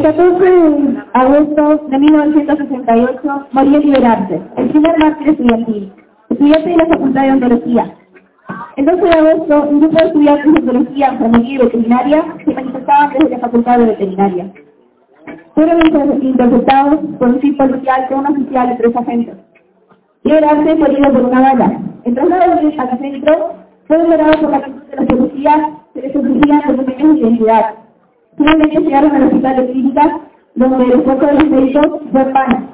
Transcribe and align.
El 0.00 0.06
14 0.06 0.44
de 0.46 1.02
agosto 1.12 1.86
de 1.88 1.98
1968 1.98 3.46
murió 3.52 3.80
Liberarte, 3.80 4.40
el 4.56 4.70
primer 4.70 4.98
mártir 4.98 5.28
estudiantil, 5.28 5.92
estudiante 6.30 6.70
de 6.70 6.76
la 6.78 6.86
Facultad 6.86 7.22
de 7.22 7.32
Ontología. 7.32 7.94
El 8.76 8.86
12 8.86 9.02
de 9.02 9.10
agosto, 9.10 9.62
un 9.68 9.80
grupo 9.80 9.98
de 9.98 10.06
estudiantes 10.06 10.54
de 10.54 10.58
Ontología, 10.58 11.08
Enfermería 11.08 11.54
y 11.54 11.58
Veterinaria 11.58 12.24
se 12.42 12.54
manifestaban 12.54 13.12
desde 13.12 13.28
la 13.28 13.38
Facultad 13.40 13.78
de 13.78 13.84
Veterinaria. 13.84 14.52
Fueron 15.54 16.22
interceptados 16.22 17.00
por 17.18 17.28
un 17.28 17.40
tipo 17.40 17.58
policial 17.58 18.08
con 18.08 18.18
un 18.20 18.26
oficial 18.28 18.72
y 18.72 18.76
tres 18.78 18.96
agentes. 18.96 19.36
Liberarte 20.24 20.76
fue 20.76 20.88
herido 20.88 21.12
por 21.12 21.24
una 21.24 21.40
bala. 21.42 21.78
El 22.06 22.14
traslado 22.14 22.52
al 22.52 22.98
centro 22.98 23.54
fue 23.86 23.98
logrado 23.98 24.40
por 24.40 24.50
la 24.50 24.56
actitud 24.56 24.80
de 24.80 24.96
la 24.96 25.06
policía 25.06 25.70
que 25.92 26.00
les 26.00 26.16
exigían 26.16 26.62
documentos 26.74 27.14
de 27.16 27.20
identidad. 27.20 27.89
Finalmente 28.36 28.80
llegaron 28.80 29.12
al 29.12 29.24
hospital 29.24 29.56
de 29.56 29.72
clínicas, 29.72 30.12
donde 30.54 30.84
el 30.84 30.92
esfuerzo 30.92 31.26
de 31.26 31.32
los 31.34 31.50
médicos 31.50 31.86
fue 32.12 32.22
en 32.22 32.32
vano. 32.32 32.68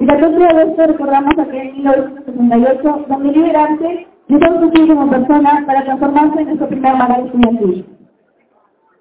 El 0.00 0.06
14 0.06 0.38
de 0.38 0.46
agosto 0.46 0.86
recordamos 0.86 1.38
aquel 1.38 1.68
en 1.68 1.74
1968, 1.76 3.06
donde 3.08 3.32
Liberarte 3.32 4.06
dejó 4.28 4.60
su 4.60 4.86
como 4.88 5.10
persona 5.10 5.64
para 5.66 5.84
transformarse 5.84 6.40
en 6.40 6.46
nuestro 6.46 6.68
primer 6.68 6.96
manual 6.96 7.26
estudiantil. 7.26 7.86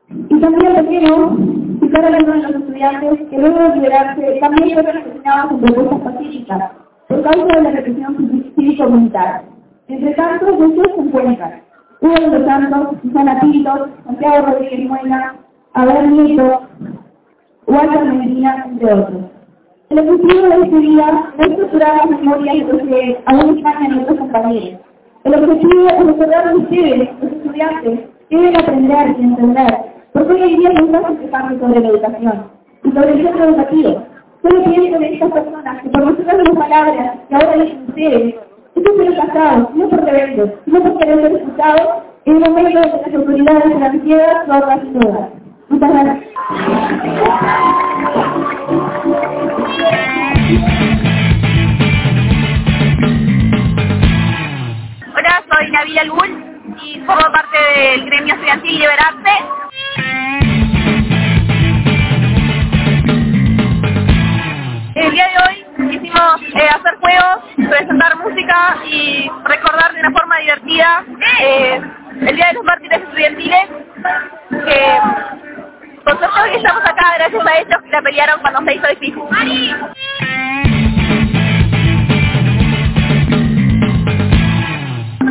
Y 0.10 0.40
también 0.40 0.76
requiero 0.76 1.38
citar 1.82 2.06
a 2.06 2.08
algunos 2.08 2.42
de 2.42 2.52
los 2.52 2.62
estudiantes 2.62 3.30
que 3.30 3.38
luego 3.38 3.60
de 3.60 3.76
liberarse 3.76 4.38
también 4.40 4.74
fueron 4.74 4.98
asesinados 4.98 5.52
en 5.52 5.60
propuestas 5.60 6.00
pacíficas 6.00 6.72
por 7.08 7.22
causa 7.24 7.46
de 7.46 7.62
la 7.62 7.72
represión 7.72 8.54
cívico-militar. 8.56 9.44
Entre 9.88 10.14
tanto, 10.16 10.54
muchos 10.54 10.96
se 10.96 11.02
encuentran. 11.02 11.62
Hugo 12.02 12.14
de 12.14 12.40
los 12.40 12.46
Santos, 12.46 12.98
Susana 13.02 13.40
Pinto, 13.40 13.88
Santiago 14.06 14.46
Rodríguez 14.48 14.88
Muena, 14.88 15.36
Abel 15.78 16.10
Nieto, 16.10 16.62
Walter 17.68 18.04
Medina, 18.04 18.66
entre 18.66 18.94
otros. 18.94 19.22
El 19.92 20.00
objetivo 20.00 20.48
de 20.48 20.56
este 20.64 20.78
día 20.80 21.32
no 21.38 21.44
es 21.44 21.52
estructurar 21.52 21.98
las 21.98 22.10
memorias 22.10 22.68
de 22.68 22.78
que 22.80 23.22
aún 23.28 23.58
están 23.60 23.86
en 23.86 24.00
otros 24.00 24.18
compañeros. 24.18 24.80
El 25.24 25.36
objetivo 25.36 25.88
es 25.88 26.06
recordar 26.08 26.48
a 26.48 26.56
ustedes, 26.56 27.10
los 27.22 27.32
estudiantes, 27.32 28.00
que 28.28 28.36
deben 28.36 28.58
aprender 28.58 29.16
y 29.20 29.24
entender, 29.24 29.78
porque 30.14 30.34
hoy 30.34 30.42
en 30.42 30.60
día 30.60 30.70
hay 30.70 30.84
muchos 30.84 31.18
que 31.20 31.60
sobre 31.60 31.80
la 31.80 31.88
educación 31.90 32.44
y 32.84 32.92
sobre 32.92 33.12
el 33.12 33.24
centro 33.24 33.46
educativo. 33.46 34.04
Solo 34.42 34.64
pienso 34.64 34.96
en 34.96 35.04
estas 35.04 35.32
personas 35.32 35.82
que 35.84 35.90
por 35.90 36.18
de 36.18 36.44
las 36.44 36.56
palabras 36.56 37.18
que 37.30 37.36
ahora 37.36 37.64
dicen 37.64 37.86
ustedes, 37.88 38.36
estos 38.76 38.96
fueron 38.96 39.16
casados, 39.16 39.76
no 39.76 39.90
por 39.90 40.04
rebeldes, 40.04 40.54
no 40.66 40.82
por 40.82 40.98
querer 40.98 41.22
ser 41.22 41.32
escuchados, 41.34 42.04
en 42.26 42.36
el 42.36 42.50
momento 42.50 42.80
en 42.80 42.84
que 42.84 43.12
las 43.12 43.14
autoridades 43.14 43.64
financieras 43.64 44.48
sordas 44.48 44.80
y 44.84 45.00
todas. 45.00 45.47
Muchas 45.70 45.92
gracias. 45.92 46.24
Hola, 55.16 55.44
soy 55.52 55.72
Nabil 55.72 56.00
Albul 56.00 56.76
y 56.82 57.00
formo 57.02 57.32
parte 57.34 57.58
del 57.80 58.06
gremio 58.06 58.34
estudiantil 58.36 58.80
Liberarte. 58.80 59.32
El 64.96 65.12
día 65.12 65.28
de 65.28 65.38
hoy 65.48 65.90
quisimos 65.92 66.42
eh, 66.56 66.70
hacer 66.70 66.96
juegos, 67.02 67.70
presentar 67.70 68.16
música 68.18 68.78
y 68.90 69.30
recordar 69.46 69.94
de 69.94 70.00
una 70.00 70.12
forma 70.12 70.38
divertida 70.40 71.06
eh, 71.42 71.82
el 72.22 72.36
Día 72.36 72.48
de 72.48 72.54
los 72.54 72.64
Mártires 72.64 73.02
Estudiantiles. 73.02 73.70
Hoy 76.48 76.58
estamos 76.58 76.84
acá 76.84 77.16
gracias 77.18 77.46
a 77.46 77.58
ellos 77.60 77.82
que 77.84 77.92
la 77.92 78.02
pelearon 78.02 78.40
cuando 78.42 78.62
se 78.62 78.76
hizo 78.76 78.88
difícil. 78.88 79.24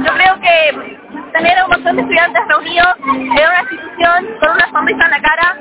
Yo 0.05 0.13
creo 0.15 0.41
que 0.41 0.99
tener 1.33 1.59
a 1.59 1.65
un 1.65 1.71
montón 1.71 1.97
de 1.97 2.03
estudiantes 2.03 2.43
reunidos 2.49 2.95
en 3.05 3.31
una 3.31 3.61
institución 3.61 4.27
con 4.41 4.51
una 4.51 4.71
sonrisa 4.71 5.05
en 5.05 5.11
la 5.11 5.21
cara 5.21 5.57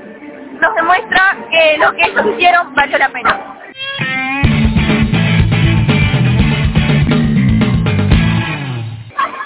nos 0.62 0.76
demuestra 0.76 1.38
que 1.52 1.78
lo 1.78 1.94
que 1.94 2.04
ellos 2.06 2.26
hicieron 2.34 2.74
valió 2.76 2.98
la 2.98 3.10
pena. 3.10 3.56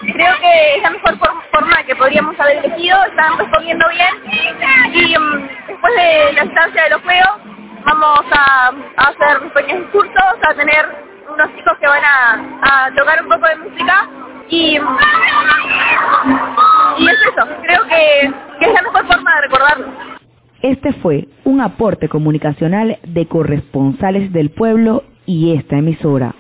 Creo 0.02 0.36
que 0.40 0.76
es 0.76 0.82
la 0.82 0.90
mejor 0.90 1.18
forma 1.52 1.84
que 1.84 1.96
podríamos 1.96 2.40
haber 2.40 2.58
elegido, 2.58 2.98
están 3.06 3.38
respondiendo 3.38 3.86
bien 3.90 4.10
y 4.32 4.60
de 4.60 4.66
la 6.40 6.46
instancia 6.46 6.84
de 6.84 6.90
los 6.92 7.02
juegos 7.02 7.32
vamos 7.86 8.22
a, 8.32 8.72
hacer 8.98 9.52
pequeños 9.54 9.82
discursos, 9.84 10.24
a 10.48 10.54
tener 10.54 10.86
unos 11.34 11.56
chicos 11.56 11.74
que 11.80 11.88
van 11.88 12.02
a, 12.04 12.90
tocar 12.96 13.22
un 13.22 13.30
poco 13.30 13.46
de 13.48 13.56
música 13.58 14.10
y, 14.48 14.80
y 16.98 17.08
es 17.08 17.18
eso, 17.22 17.48
creo 17.64 17.84
que, 17.84 18.32
que 18.60 18.66
es 18.66 18.74
la 18.74 18.82
mejor 18.84 19.06
forma 19.08 19.36
de 19.36 19.42
recordarlo. 19.42 19.88
Este 20.62 20.94
fue 20.94 21.28
un 21.44 21.62
aporte 21.62 22.08
comunicacional 22.08 23.00
de 23.04 23.28
corresponsales 23.28 24.32
del 24.32 24.50
pueblo 24.52 25.04
y 25.26 25.56
esta 25.56 25.78
emisora 25.78 26.36